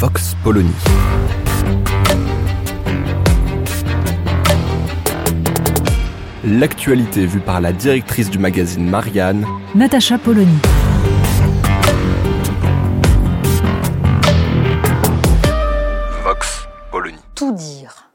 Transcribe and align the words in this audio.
Vox 0.00 0.34
Polony. 0.42 0.72
L'actualité 6.42 7.26
vue 7.26 7.40
par 7.40 7.60
la 7.60 7.74
directrice 7.74 8.30
du 8.30 8.38
magazine 8.38 8.88
Marianne, 8.88 9.44
Natacha 9.74 10.16
Polony. 10.16 10.56
Vox 16.24 16.66
Polony. 16.90 17.18
tout 17.34 17.52
dire. 17.52 18.08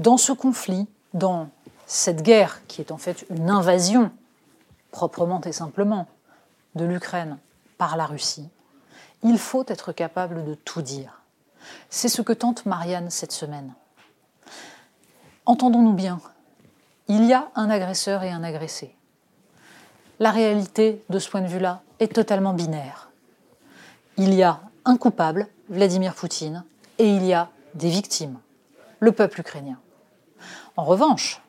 Dans 0.00 0.16
ce 0.16 0.32
conflit, 0.32 0.88
dans 1.14 1.48
cette 1.86 2.22
guerre 2.22 2.66
qui 2.66 2.80
est 2.80 2.90
en 2.90 2.98
fait 2.98 3.24
une 3.30 3.50
invasion, 3.50 4.10
proprement 4.90 5.40
et 5.42 5.52
simplement, 5.52 6.08
de 6.74 6.84
l'Ukraine 6.84 7.38
par 7.78 7.96
la 7.96 8.06
Russie, 8.06 8.48
il 9.26 9.38
faut 9.38 9.64
être 9.66 9.90
capable 9.90 10.44
de 10.44 10.54
tout 10.54 10.82
dire. 10.82 11.22
C'est 11.90 12.08
ce 12.08 12.22
que 12.22 12.32
tente 12.32 12.64
Marianne 12.64 13.10
cette 13.10 13.32
semaine. 13.32 13.74
Entendons-nous 15.46 15.94
bien, 15.94 16.20
il 17.08 17.24
y 17.24 17.32
a 17.32 17.50
un 17.56 17.68
agresseur 17.68 18.22
et 18.22 18.30
un 18.30 18.44
agressé. 18.44 18.94
La 20.20 20.30
réalité, 20.30 21.04
de 21.10 21.18
ce 21.18 21.28
point 21.28 21.40
de 21.40 21.48
vue-là, 21.48 21.82
est 21.98 22.14
totalement 22.14 22.54
binaire. 22.54 23.10
Il 24.16 24.32
y 24.32 24.44
a 24.44 24.60
un 24.84 24.96
coupable, 24.96 25.48
Vladimir 25.68 26.14
Poutine, 26.14 26.64
et 26.98 27.08
il 27.08 27.24
y 27.24 27.32
a 27.32 27.50
des 27.74 27.90
victimes, 27.90 28.38
le 29.00 29.10
peuple 29.10 29.40
ukrainien. 29.40 29.78
En 30.76 30.84
revanche, 30.84 31.42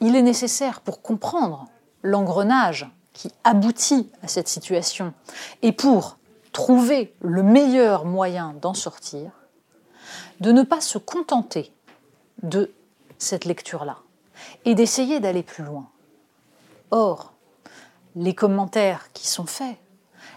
il 0.00 0.16
est 0.16 0.22
nécessaire 0.22 0.80
pour 0.80 1.02
comprendre 1.02 1.66
l'engrenage 2.02 2.90
qui 3.12 3.30
aboutit 3.44 4.10
à 4.22 4.28
cette 4.28 4.48
situation 4.48 5.14
et 5.62 5.70
pour 5.70 6.18
trouver 6.52 7.14
le 7.20 7.42
meilleur 7.42 8.04
moyen 8.04 8.54
d'en 8.60 8.74
sortir, 8.74 9.30
de 10.40 10.52
ne 10.52 10.62
pas 10.62 10.80
se 10.80 10.98
contenter 10.98 11.72
de 12.42 12.72
cette 13.18 13.44
lecture-là 13.44 13.98
et 14.64 14.74
d'essayer 14.74 15.20
d'aller 15.20 15.42
plus 15.42 15.64
loin. 15.64 15.88
Or, 16.90 17.32
les 18.16 18.34
commentaires 18.34 19.12
qui 19.12 19.26
sont 19.26 19.46
faits, 19.46 19.76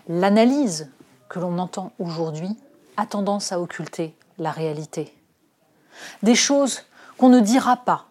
l'analyse 0.08 0.90
que 1.28 1.40
l'on 1.40 1.58
entend 1.58 1.92
aujourd'hui 2.00 2.56
a 2.98 3.06
tendance 3.06 3.52
à 3.52 3.60
occulter 3.60 4.16
la 4.38 4.52
réalité. 4.52 5.14
Des 6.24 6.36
choses 6.36 6.84
qu'on 7.18 7.30
ne 7.30 7.40
dira 7.40 7.78
pas 7.78 8.06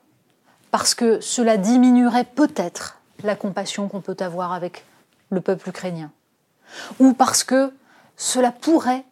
parce 0.71 0.95
que 0.95 1.21
cela 1.21 1.57
diminuerait 1.57 2.25
peut-être 2.25 3.01
la 3.23 3.37
compassion 3.37 3.89
qu'on 3.89 4.01
peut 4.01 4.17
avoir 4.19 4.53
avec 4.53 4.85
le 5.31 5.41
peuple 5.41 5.69
ukrainien, 5.71 6.11
ou 6.99 7.15
parce 7.15 7.45
que 7.45 7.73
cela 8.17 8.53
pourrait 8.53 9.05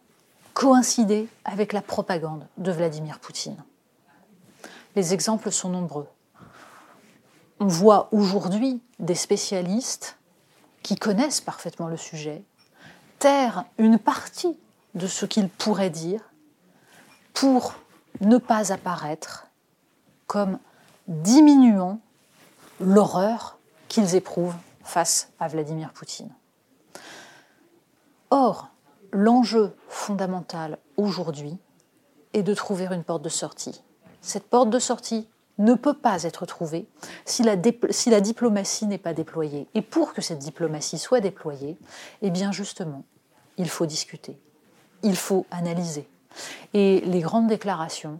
coïncider 0.53 1.27
avec 1.45 1.73
la 1.73 1.81
propagande 1.81 2.47
de 2.57 2.71
Vladimir 2.71 3.19
Poutine. 3.19 3.63
Les 4.95 5.13
exemples 5.13 5.51
sont 5.51 5.69
nombreux. 5.69 6.07
On 7.59 7.67
voit 7.67 8.09
aujourd'hui 8.11 8.81
des 8.99 9.15
spécialistes 9.15 10.17
qui 10.83 10.95
connaissent 10.95 11.41
parfaitement 11.41 11.87
le 11.87 11.97
sujet 11.97 12.43
taire 13.19 13.63
une 13.77 13.99
partie 13.99 14.57
de 14.95 15.07
ce 15.07 15.25
qu'ils 15.25 15.49
pourraient 15.49 15.89
dire 15.89 16.21
pour 17.33 17.73
ne 18.19 18.37
pas 18.37 18.73
apparaître 18.73 19.47
comme 20.27 20.59
diminuant 21.07 21.99
l'horreur 22.79 23.57
qu'ils 23.87 24.15
éprouvent 24.15 24.55
face 24.83 25.29
à 25.39 25.47
Vladimir 25.47 25.91
Poutine. 25.93 26.31
Or, 28.29 28.67
l'enjeu 29.13 29.75
fondamental 29.87 30.77
aujourd'hui 30.97 31.57
est 32.33 32.43
de 32.43 32.53
trouver 32.53 32.87
une 32.91 33.03
porte 33.03 33.21
de 33.21 33.29
sortie. 33.29 33.83
Cette 34.21 34.49
porte 34.49 34.69
de 34.69 34.79
sortie 34.79 35.29
ne 35.59 35.75
peut 35.75 35.93
pas 35.93 36.23
être 36.23 36.45
trouvée 36.45 36.87
si 37.25 37.43
la, 37.43 37.55
diplomatie 37.55 38.87
n'est 38.87 38.97
pas 38.97 39.13
déployée. 39.13 39.67
Et 39.75 39.81
pour 39.81 40.13
que 40.13 40.21
cette 40.21 40.39
diplomatie 40.39 40.97
soit 40.97 41.19
déployée, 41.19 41.77
eh 42.21 42.31
bien 42.31 42.51
justement, 42.51 43.03
il 43.57 43.69
faut 43.69 43.85
discuter, 43.85 44.39
il 45.03 45.15
faut 45.15 45.45
analyser. 45.51 46.09
Et 46.73 47.01
les 47.01 47.19
grandes 47.19 47.47
déclarations 47.47 48.19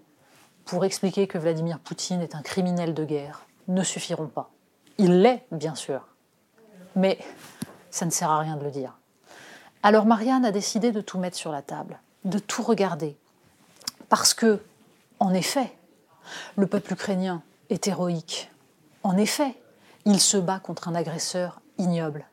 pour 0.65 0.85
expliquer 0.85 1.27
que 1.27 1.39
Vladimir 1.39 1.79
Poutine 1.79 2.21
est 2.21 2.35
un 2.35 2.41
criminel 2.41 2.93
de 2.93 3.03
guerre 3.03 3.47
ne 3.67 3.83
suffiront 3.83 4.27
pas. 4.27 4.51
Il 4.97 5.21
l'est, 5.21 5.45
bien 5.51 5.73
sûr, 5.73 6.07
mais 6.95 7.17
ça 7.89 8.05
ne 8.05 8.11
sert 8.11 8.29
à 8.29 8.39
rien 8.39 8.57
de 8.57 8.63
le 8.63 8.71
dire. 8.71 8.95
Alors 9.85 10.05
Marianne 10.05 10.45
a 10.45 10.51
décidé 10.51 10.93
de 10.93 11.01
tout 11.01 11.19
mettre 11.19 11.35
sur 11.35 11.51
la 11.51 11.61
table, 11.61 11.99
de 12.23 12.39
tout 12.39 12.63
regarder, 12.63 13.17
parce 14.07 14.33
que, 14.33 14.61
en 15.19 15.33
effet, 15.33 15.73
le 16.55 16.67
peuple 16.67 16.93
ukrainien 16.93 17.41
est 17.69 17.85
héroïque. 17.87 18.49
En 19.03 19.17
effet, 19.17 19.55
il 20.05 20.21
se 20.21 20.37
bat 20.37 20.59
contre 20.59 20.87
un 20.87 20.95
agresseur 20.95 21.59
ignoble. 21.77 22.25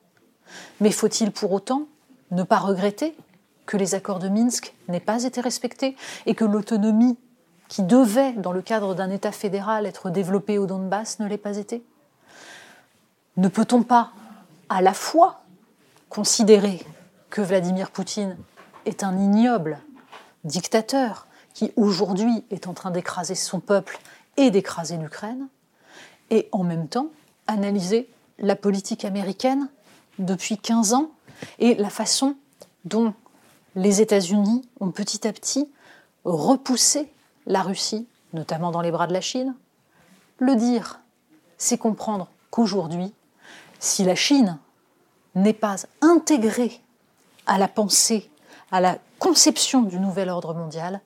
Mais 0.81 0.93
faut-il 0.93 1.33
pour 1.33 1.53
autant 1.53 1.87
ne 2.31 2.45
pas 2.45 2.59
regretter 2.59 3.17
que 3.67 3.77
les 3.77 3.97
accords 3.97 4.21
de 4.21 4.29
Minsk 4.29 4.73
n'aient 4.87 5.01
pas 5.01 5.25
été 5.25 5.41
respectés 5.41 5.97
et 6.27 6.37
que 6.37 6.45
l'autonomie 6.45 7.19
qui 7.69 7.83
devait, 7.83 8.33
dans 8.33 8.53
le 8.53 8.63
cadre 8.63 8.95
d'un 8.95 9.11
État 9.11 9.33
fédéral, 9.33 9.87
être 9.87 10.11
développée 10.11 10.59
au 10.59 10.67
Donbass 10.67 11.19
ne 11.19 11.27
l'ait 11.27 11.37
pas 11.37 11.57
été? 11.57 11.85
Ne 13.37 13.49
peut-on 13.49 13.83
pas 13.83 14.13
à 14.69 14.83
la 14.83 14.95
fois 14.95 15.43
considérer 16.09 16.85
que 17.31 17.41
Vladimir 17.41 17.91
Poutine 17.91 18.37
est 18.85 19.05
un 19.05 19.17
ignoble 19.17 19.79
dictateur 20.45 21.27
qui 21.55 21.73
aujourd'hui 21.77 22.45
est 22.51 22.67
en 22.67 22.75
train 22.75 22.91
d'écraser 22.91 23.35
son 23.35 23.61
peuple 23.61 23.99
et 24.37 24.51
d'écraser 24.51 24.97
l'Ukraine, 24.97 25.49
et 26.31 26.49
en 26.53 26.63
même 26.63 26.89
temps 26.89 27.09
analyser 27.47 28.09
la 28.39 28.57
politique 28.57 29.05
américaine 29.05 29.69
depuis 30.19 30.59
15 30.59 30.95
ans 30.95 31.11
et 31.59 31.75
la 31.75 31.91
façon 31.91 32.37
dont 32.85 33.15
les 33.75 34.01
États-Unis 34.01 34.63
ont 34.81 34.91
petit 34.91 35.27
à 35.27 35.33
petit 35.33 35.71
repoussé 36.25 37.13
la 37.47 37.63
Russie, 37.63 38.07
notamment 38.33 38.71
dans 38.71 38.81
les 38.81 38.91
bras 38.91 39.07
de 39.07 39.13
la 39.13 39.21
Chine. 39.21 39.55
Le 40.39 40.57
dire, 40.57 41.01
c'est 41.59 41.79
comprendre 41.79 42.29
qu'aujourd'hui, 42.51 43.13
si 43.79 44.05
la 44.05 44.15
Chine 44.15 44.59
n'est 45.35 45.53
pas 45.53 45.77
intégrée 46.01 46.81
à 47.51 47.59
la 47.59 47.67
pensée, 47.67 48.31
à 48.71 48.81
la 48.81 48.99
conception 49.19 49.83
du 49.83 49.99
nouvel 49.99 50.29
ordre 50.29 50.55
mondial, 50.55 51.01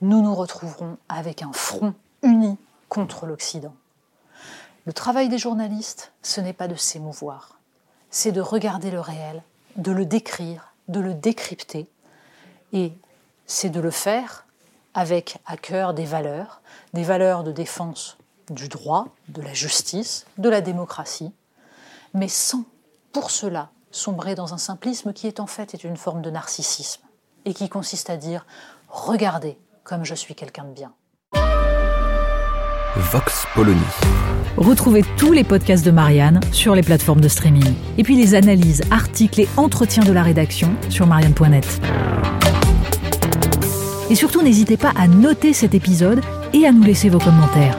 nous 0.00 0.22
nous 0.22 0.34
retrouverons 0.34 0.96
avec 1.10 1.42
un 1.42 1.52
front 1.52 1.92
uni 2.22 2.56
contre 2.88 3.26
l'Occident. 3.26 3.74
Le 4.86 4.94
travail 4.94 5.28
des 5.28 5.36
journalistes, 5.36 6.12
ce 6.22 6.40
n'est 6.40 6.54
pas 6.54 6.68
de 6.68 6.74
s'émouvoir, 6.74 7.58
c'est 8.08 8.32
de 8.32 8.40
regarder 8.40 8.90
le 8.90 8.98
réel, 8.98 9.42
de 9.76 9.92
le 9.92 10.06
décrire, 10.06 10.72
de 10.88 11.00
le 11.00 11.12
décrypter, 11.12 11.86
et 12.72 12.94
c'est 13.44 13.68
de 13.68 13.80
le 13.80 13.90
faire 13.90 14.46
avec 14.94 15.36
à 15.44 15.58
cœur 15.58 15.92
des 15.92 16.06
valeurs, 16.06 16.62
des 16.94 17.04
valeurs 17.04 17.44
de 17.44 17.52
défense 17.52 18.16
du 18.48 18.68
droit, 18.68 19.08
de 19.28 19.42
la 19.42 19.52
justice, 19.52 20.24
de 20.38 20.48
la 20.48 20.62
démocratie, 20.62 21.30
mais 22.14 22.28
sans, 22.28 22.64
pour 23.12 23.30
cela, 23.30 23.68
sombrer 23.90 24.34
dans 24.34 24.54
un 24.54 24.58
simplisme 24.58 25.12
qui 25.12 25.26
est 25.26 25.40
en 25.40 25.46
fait 25.46 25.74
est 25.74 25.84
une 25.84 25.96
forme 25.96 26.22
de 26.22 26.30
narcissisme 26.30 27.02
et 27.44 27.54
qui 27.54 27.68
consiste 27.68 28.10
à 28.10 28.16
dire 28.16 28.46
regardez 28.88 29.58
comme 29.84 30.04
je 30.04 30.14
suis 30.14 30.34
quelqu'un 30.34 30.64
de 30.64 30.72
bien. 30.72 30.92
Vox 32.96 33.46
Polony. 33.54 33.80
Retrouvez 34.56 35.04
tous 35.16 35.32
les 35.32 35.44
podcasts 35.44 35.84
de 35.84 35.90
Marianne 35.90 36.40
sur 36.52 36.74
les 36.74 36.82
plateformes 36.82 37.20
de 37.20 37.28
streaming. 37.28 37.74
Et 37.98 38.02
puis 38.02 38.16
les 38.16 38.34
analyses, 38.34 38.82
articles 38.90 39.40
et 39.40 39.48
entretiens 39.56 40.04
de 40.04 40.12
la 40.12 40.22
rédaction 40.22 40.74
sur 40.88 41.06
marianne.net. 41.06 41.80
Et 44.10 44.16
surtout, 44.16 44.42
n'hésitez 44.42 44.76
pas 44.76 44.92
à 44.96 45.06
noter 45.06 45.52
cet 45.52 45.74
épisode 45.74 46.20
et 46.52 46.66
à 46.66 46.72
nous 46.72 46.82
laisser 46.82 47.08
vos 47.08 47.20
commentaires. 47.20 47.78